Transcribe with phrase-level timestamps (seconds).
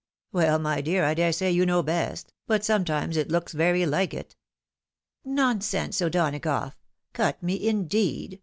[0.31, 4.15] "Well, my dear, I dare say you know best; but sometimes it looks very like
[4.15, 4.35] it."
[5.23, 6.73] "Nonsense, O'Donagough!
[7.13, 8.39] Cut me, indeed